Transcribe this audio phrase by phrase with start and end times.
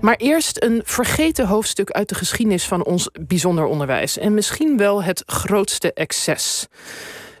[0.00, 4.18] Maar eerst een vergeten hoofdstuk uit de geschiedenis van ons bijzonder onderwijs.
[4.18, 6.66] En misschien wel het grootste excess.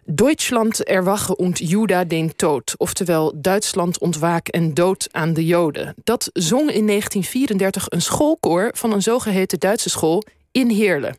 [0.04, 2.74] Deutschland erwache und Juda den Tod.
[2.76, 5.94] Oftewel Duitsland ontwaak en dood aan de Joden.
[6.04, 10.22] Dat zong in 1934 een schoolkoor van een zogeheten Duitse school
[10.52, 11.16] in Heerlen.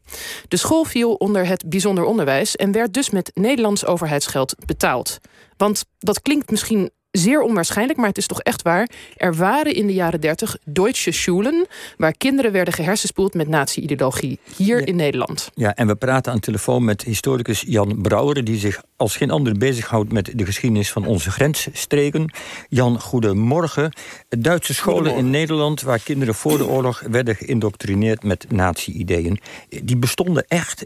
[0.47, 5.19] De school viel onder het bijzonder onderwijs en werd dus met Nederlands overheidsgeld betaald.
[5.57, 8.89] Want dat klinkt misschien zeer onwaarschijnlijk, maar het is toch echt waar.
[9.17, 11.67] Er waren in de jaren 30 Deutsche Schulen...
[11.97, 14.39] waar kinderen werden gehersenspoeld met nazi-ideologie.
[14.55, 15.49] Hier in Nederland.
[15.53, 18.43] Ja, en we praten aan de telefoon met historicus Jan Brouwer...
[18.43, 22.33] die zich als geen ander bezighoudt met de geschiedenis van onze grensstreken.
[22.69, 23.93] Jan, goedemorgen.
[24.29, 25.81] Duitse scholen in Nederland...
[25.81, 29.39] waar kinderen voor de oorlog werden geïndoctrineerd met nazi-ideeën...
[29.83, 30.85] die bestonden echt.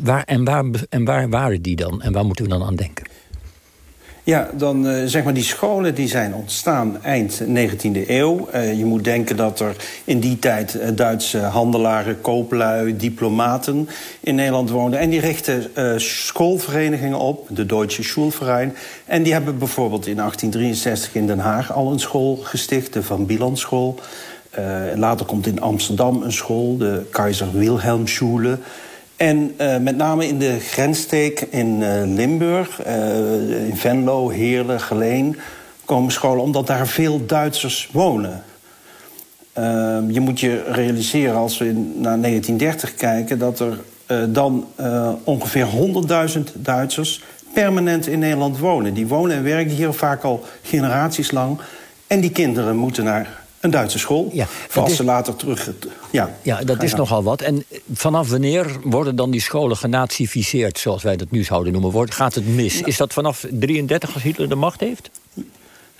[0.00, 2.02] Waar, en, waar, en waar waren die dan?
[2.02, 3.04] En waar moeten we dan aan denken?
[4.30, 8.48] Ja, dan uh, zeg maar die scholen die zijn ontstaan eind 19e eeuw.
[8.54, 13.88] Uh, je moet denken dat er in die tijd uh, Duitse handelaren, kooplui, diplomaten
[14.20, 15.00] in Nederland woonden.
[15.00, 18.74] En die richtten schoolverenigingen op, de Deutsche Schulverein.
[19.04, 23.56] En die hebben bijvoorbeeld in 1863 in Den Haag al een school gesticht, de Van
[23.56, 23.98] School.
[24.94, 28.58] later komt in Amsterdam een school, de Kaiser Wilhelm Schule.
[29.20, 35.36] En uh, met name in de grenssteek in uh, Limburg, uh, in Venlo, Heerlen, Geleen...
[35.84, 38.42] komen scholen omdat daar veel Duitsers wonen.
[39.52, 43.38] Ehm, je moet je realiseren, als we naar 1930 kijken...
[43.38, 43.78] dat er
[44.28, 44.66] dan
[45.24, 45.66] ongeveer
[46.36, 47.22] 100.000 Duitsers
[47.54, 48.94] permanent in Nederland wonen.
[48.94, 51.60] Die wonen en werken hier vaak al generaties lang.
[52.06, 54.30] En die kinderen moeten naar een Duitse school.
[54.32, 55.70] Ja, voor als ze later terug...
[56.10, 57.40] Ja, ja dat is nogal wat.
[57.40, 60.78] En vanaf wanneer worden dan die scholen genazificeerd...
[60.78, 61.90] zoals wij dat nu zouden noemen?
[61.90, 62.74] Wordt, gaat het mis?
[62.74, 62.86] Nou.
[62.86, 65.10] is dat vanaf 33 als Hitler de macht heeft?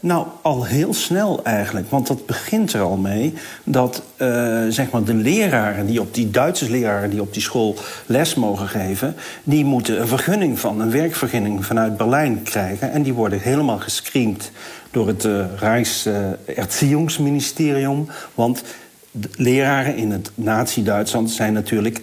[0.02, 1.90] Nou, al heel snel eigenlijk.
[1.90, 3.34] Want dat begint er al mee
[3.64, 7.76] dat uh, zeg maar de leraren die op die Duitse leraren die op die school
[8.06, 12.92] les mogen geven, die moeten een vergunning van, een werkvergunning vanuit Berlijn krijgen.
[12.92, 14.50] En die worden helemaal gescreend
[14.90, 15.44] door het uh.
[18.34, 18.62] Want
[19.36, 22.00] leraren in het Nazi-Duitsland zijn natuurlijk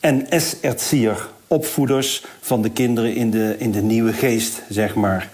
[0.00, 5.28] NS-erzieher, opvoeders van de kinderen in de, in de nieuwe geest, zeg maar.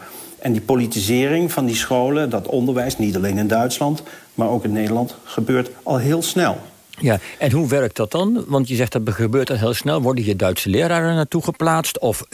[0.47, 4.03] En die politisering van die scholen, dat onderwijs, niet alleen in Duitsland,
[4.35, 6.61] maar ook in Nederland, gebeurt al heel snel.
[7.01, 8.45] Ja, en hoe werkt dat dan?
[8.47, 10.03] Want je zegt dat gebeurt dat heel snel.
[10.03, 11.99] Worden hier Duitse leraren naartoe geplaatst?
[11.99, 12.25] Of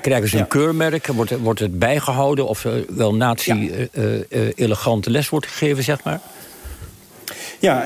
[0.00, 1.06] krijgen ze een keurmerk?
[1.06, 2.48] Wordt, wordt het bijgehouden?
[2.48, 6.20] Of er wel nazi-elegante uh, les wordt gegeven, zeg maar?
[7.60, 7.84] Ja,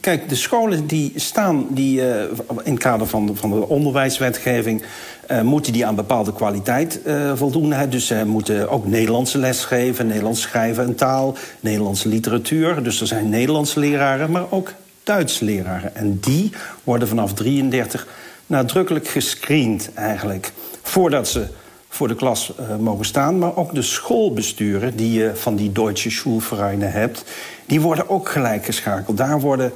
[0.00, 2.22] kijk, de scholen die staan die, uh,
[2.62, 4.82] in het kader van de, van de onderwijswetgeving...
[5.30, 7.72] Uh, moeten die aan bepaalde kwaliteit uh, voldoen.
[7.72, 7.88] Hè.
[7.88, 11.36] Dus ze moeten ook Nederlandse les geven, Nederlands schrijven en taal...
[11.60, 12.82] Nederlandse literatuur.
[12.82, 14.72] Dus er zijn Nederlandse leraren, maar ook
[15.02, 15.94] Duitse leraren.
[15.94, 16.52] En die
[16.84, 18.06] worden vanaf 33
[18.46, 20.52] nadrukkelijk gescreend eigenlijk...
[20.82, 21.46] voordat ze
[21.88, 23.38] voor de klas mogen staan.
[23.38, 27.24] Maar ook de schoolbesturen die je van die Deutsche Schulvereinen hebt...
[27.66, 29.16] die worden ook gelijk geschakeld.
[29.16, 29.72] Daar worden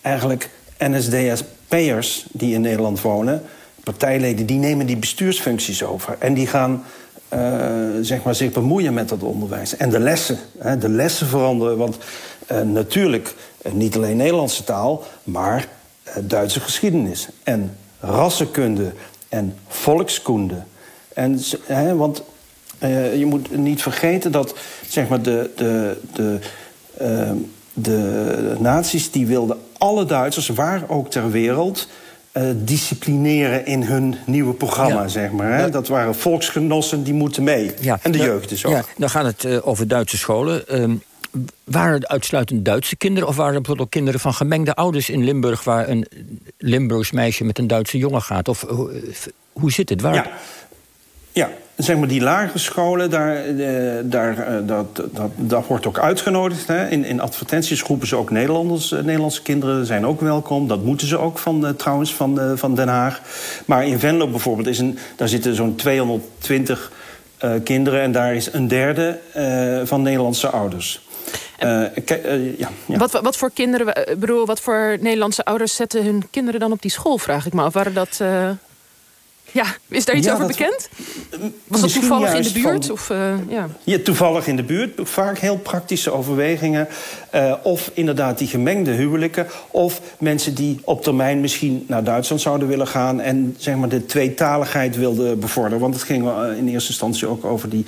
[0.00, 3.42] eigenlijk NSDSP'ers die in Nederland wonen...
[3.84, 6.16] partijleden, die nemen die bestuursfuncties over.
[6.18, 6.84] En die gaan
[7.34, 7.40] uh,
[8.00, 9.76] zeg maar zich bemoeien met dat onderwijs.
[9.76, 11.76] En de lessen, hè, de lessen veranderen.
[11.76, 11.98] Want
[12.52, 13.34] uh, natuurlijk
[13.72, 15.04] niet alleen Nederlandse taal...
[15.24, 15.68] maar
[16.20, 18.92] Duitse geschiedenis en rassenkunde
[19.28, 20.62] en volkskunde...
[21.14, 22.22] En, hè, want
[23.16, 24.54] je moet niet vergeten dat
[24.88, 26.38] zeg maar, de, de, de,
[27.02, 27.30] uh,
[27.72, 31.88] de nazi's die wilden alle Duitsers, waar ook ter wereld...
[32.36, 35.58] Uh, disciplineren in hun nieuwe programma, zeg maar.
[35.58, 35.70] Hè?
[35.70, 37.72] Dat waren volksgenossen, die moeten mee.
[37.80, 37.98] Ja.
[38.02, 38.72] En de jeugd is ook.
[38.72, 40.68] Ja, dan gaat het over Duitse scholen.
[40.68, 40.94] Ehm,
[41.64, 43.28] waren het uitsluitend Duitse kinderen...
[43.28, 45.64] of waren er bijvoorbeeld ook kinderen van gemengde ouders in Limburg...
[45.64, 46.06] waar een
[46.58, 48.48] Limburgs meisje met een Duitse jongen gaat?
[48.48, 48.66] Of
[49.52, 50.00] hoe zit het?
[50.00, 50.14] Waar...
[50.14, 50.30] Ja.
[51.32, 51.50] Ja,
[51.82, 56.66] zeg maar die lagere scholen, daar, eh, daar, eh, dat, dat, dat wordt ook uitgenodigd.
[56.66, 56.88] Hè.
[56.88, 60.68] In, in advertenties roepen ze ook Nederlanders, eh, Nederlandse kinderen zijn ook welkom.
[60.68, 63.20] Dat moeten ze ook van, trouwens van, van Den Haag.
[63.66, 66.92] Maar in Venlo bijvoorbeeld, is een, daar zitten zo'n 220
[67.64, 68.00] kinderen...
[68.00, 69.18] en daar is een derde
[69.84, 71.06] van Nederlandse ouders.
[71.60, 71.84] Uh,
[72.58, 72.98] ja, ja.
[72.98, 76.90] Wat, wat voor kinderen, bedoel, wat voor Nederlandse ouders zetten hun kinderen dan op die
[76.90, 77.72] school, vraag ik me af.
[77.72, 78.20] Waren dat
[79.52, 80.88] ja, is daar iets over bekend?
[81.66, 82.90] Was dat toevallig in de buurt?
[82.90, 83.68] Of, uh, ja.
[83.84, 83.98] ja.
[83.98, 85.00] toevallig in de buurt.
[85.02, 86.88] Vaak heel praktische overwegingen.
[87.34, 89.46] Uh, of inderdaad die gemengde huwelijken.
[89.70, 93.20] Of mensen die op termijn misschien naar Duitsland zouden willen gaan...
[93.20, 95.78] en zeg maar de tweetaligheid wilden bevorderen.
[95.78, 97.84] Want het ging in eerste instantie ook over die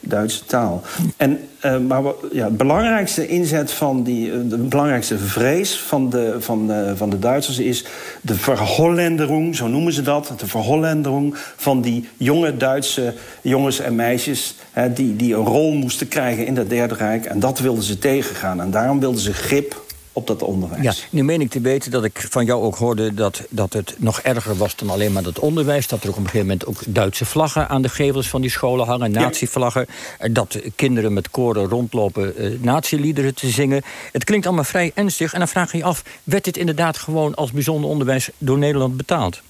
[0.00, 0.82] Duitse taal.
[1.16, 2.02] En, uh, maar
[2.32, 7.58] ja, het belangrijkste inzet van die, de belangrijkste vrees van de, van, van de Duitsers
[7.58, 7.84] is
[8.20, 14.54] de verhollenderung, zo noemen ze dat, de verhollenderung van die jonge Duitse jongens en meisjes
[14.78, 17.24] hè, die, die een rol moesten krijgen in het Derde Rijk.
[17.24, 18.60] En dat wilden ze tegengaan.
[18.60, 20.82] En daarom wilden ze grip op dat onderwijs.
[20.82, 23.94] Ja, nu meen ik te weten dat ik van jou ook hoorde dat, dat het
[23.98, 25.88] nog erger was dan alleen maar dat onderwijs.
[25.88, 28.50] Dat er ook op een gegeven moment ook Duitse vlaggen aan de gevels van die
[28.50, 29.86] scholen hangen, nazi-vlaggen.
[30.30, 33.82] Dat kinderen met koren rondlopen eh, nazi-liederen te zingen.
[34.12, 35.32] Het klinkt allemaal vrij ernstig.
[35.32, 38.96] En dan vraag je je af, werd dit inderdaad gewoon als bijzonder onderwijs door Nederland
[38.96, 39.40] betaald?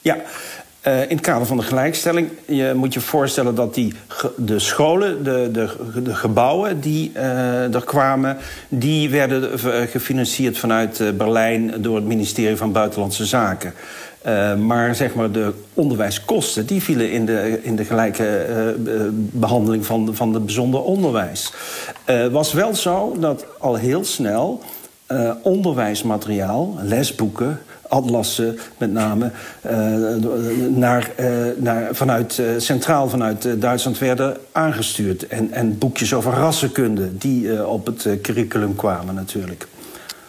[0.00, 0.16] Ja,
[0.86, 3.94] uh, in het kader van de gelijkstelling je moet je voorstellen dat die,
[4.36, 8.36] de scholen, de, de, gebouwen die uh, er kwamen,
[8.68, 13.74] die werden gefinancierd vanuit Berlijn door het ministerie van Buitenlandse Zaken.
[14.66, 18.74] maar zeg maar de onderwijskosten die vielen in de, in de gelijke
[19.14, 21.52] behandeling van, van het bijzonder onderwijs.
[22.04, 24.62] Het was wel zo dat al heel snel
[25.42, 29.30] onderwijsmateriaal, lesboeken, atlassen met name,
[29.66, 29.72] uh,
[30.68, 35.26] naar, uh, naar, vanuit, uh, centraal vanuit Duitsland werden aangestuurd.
[35.26, 39.66] En, en boekjes over rassenkunde die op het curriculum kwamen natuurlijk.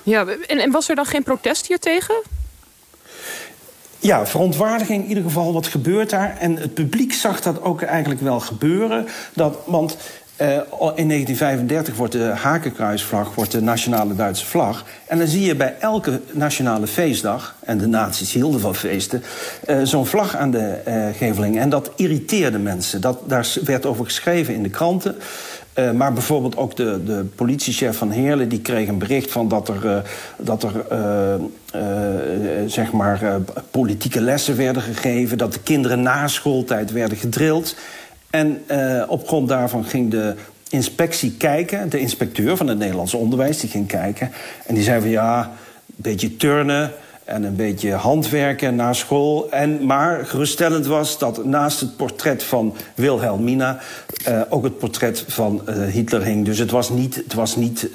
[0.03, 2.15] Ja, en, en was er dan geen protest hiertegen?
[3.99, 5.53] Ja, verontwaardiging in ieder geval.
[5.53, 6.37] Wat gebeurt daar?
[6.39, 9.07] En het publiek zag dat ook eigenlijk wel gebeuren.
[9.33, 9.97] Dat, want
[10.41, 10.47] uh,
[10.95, 14.85] in 1935 wordt de hakenkruisvlag wordt de nationale Duitse vlag.
[15.05, 19.23] En dan zie je bij elke nationale feestdag, en de nazi's hielden van feesten,
[19.69, 21.59] uh, zo'n vlag aan de uh, geveling.
[21.59, 23.01] En dat irriteerde mensen.
[23.01, 25.15] Dat, daar werd over geschreven in de kranten.
[25.95, 28.49] Maar bijvoorbeeld ook de, de politiechef van Heerlen...
[28.49, 30.03] die kreeg een bericht van dat er,
[30.37, 30.85] dat er
[32.69, 33.41] zeg maar,
[33.71, 35.37] politieke lessen werden gegeven...
[35.37, 37.75] dat de kinderen na schooltijd werden gedrild.
[38.29, 40.35] En uh, op grond daarvan ging de
[40.69, 41.89] inspectie kijken.
[41.89, 44.31] De inspecteur van het Nederlands onderwijs die ging kijken.
[44.65, 46.91] En die zei van ja, een beetje turnen
[47.25, 49.51] en een beetje handwerken na school.
[49.51, 53.79] En, maar geruststellend was dat naast het portret van Wilhelmina...
[54.27, 56.45] Uh, ook het portret van uh, Hitler hing.
[56.45, 57.15] Dus het was niet...
[57.15, 57.89] Het was, niet,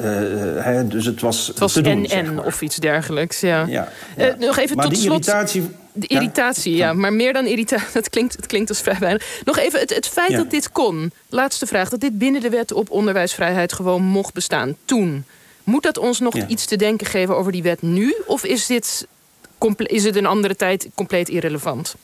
[0.56, 3.64] hè, dus het was, het was doen, en of iets dergelijks, ja.
[3.66, 4.34] ja, ja.
[4.38, 5.26] nog even maar tot die slot...
[5.26, 5.70] irritatie...
[5.92, 6.86] De irritatie, ja.
[6.86, 6.92] ja.
[6.92, 9.40] Maar meer dan irritatie, dat klinkt, dat klinkt als vrij weinig.
[9.44, 10.36] Nog even het, het feit Ja.
[10.36, 11.12] dat dit kon.
[11.28, 11.88] Laatste vraag.
[11.88, 14.76] Dat dit binnen de wet op onderwijsvrijheid gewoon mocht bestaan.
[14.84, 15.24] Toen.
[15.64, 16.46] Moet dat ons nog Ja.
[16.46, 18.14] iets te denken geven over die wet nu?
[18.26, 19.06] Of is dit
[19.76, 21.94] is het een andere tijd compleet irrelevant?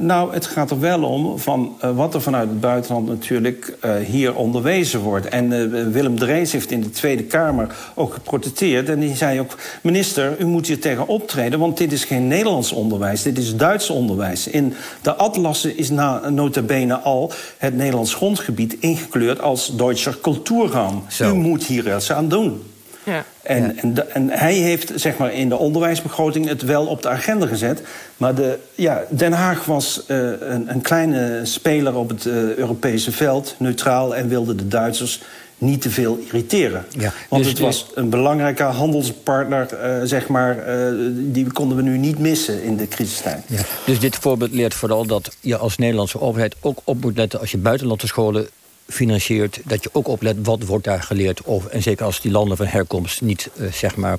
[0.00, 3.96] Nou, het gaat er wel om van uh, wat er vanuit het buitenland natuurlijk uh,
[3.96, 5.26] hier onderwezen wordt.
[5.26, 8.88] En uh, Willem Drees heeft in de Tweede Kamer ook geprotesteerd.
[8.88, 11.58] En die zei ook, minister, u moet hier tegen optreden...
[11.58, 14.46] want dit is geen Nederlands onderwijs, dit is Duits onderwijs.
[14.46, 19.40] In de atlassen is na, nota bene al het Nederlands grondgebied ingekleurd...
[19.40, 21.02] als Deutscher Kulturraum.
[21.08, 21.30] Zo.
[21.30, 22.62] U moet hier iets aan doen.
[23.08, 23.24] Ja.
[23.42, 23.72] En, Ja.
[23.82, 27.46] en, de- en hij heeft zeg maar, in de onderwijsbegroting het wel op de agenda
[27.46, 27.82] gezet.
[28.16, 33.12] Maar de, ja, Den Haag was eh, een, een kleine speler op het eh, Europese
[33.12, 35.22] veld, neutraal, en wilde de Duitsers
[35.60, 36.84] niet te veel irriteren.
[36.98, 41.76] Ja, Want dus het de- was een belangrijke handelspartner, eh, zeg maar, eh, die konden
[41.76, 43.42] we nu niet missen in de crisistijd.
[43.46, 43.60] Ja.
[43.86, 47.50] Dus dit voorbeeld leert vooral dat je als Nederlandse overheid ook op moet letten als
[47.50, 48.48] je buitenlandse scholen
[48.88, 51.70] financiert, dat je ook oplet wat wordt daar geleerd over.
[51.70, 54.18] En zeker als die landen van herkomst niet eh, zeg maar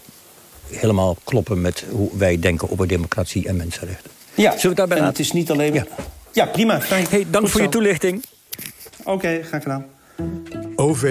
[0.69, 4.11] helemaal kloppen met hoe wij denken over democratie en mensenrechten.
[4.33, 5.17] Ja, Zullen we daarbij en laten?
[5.17, 5.73] het is niet alleen...
[5.73, 5.85] Ja.
[6.31, 6.81] Ja, prima.
[6.81, 7.05] Fijn.
[7.09, 8.23] Hey, dank Goed voor je toelichting.
[9.03, 9.85] Oké, graag gedaan.